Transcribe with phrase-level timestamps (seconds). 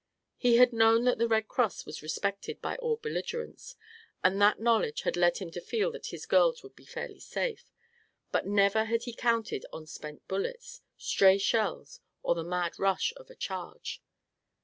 [0.37, 3.75] He had known that the Red Cross was respected by all belligerents,
[4.23, 7.71] and that knowledge had led him to feel that his girls would be fairly safe;
[8.31, 13.29] but never had he counted on spent bullets, stray shells or the mad rush of
[13.29, 14.01] a charge.